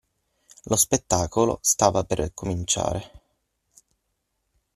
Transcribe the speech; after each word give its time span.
Lo 0.63 0.75
spettacolo 0.77 1.59
stava 1.61 2.03
per 2.03 2.31
cominciare. 2.33 3.11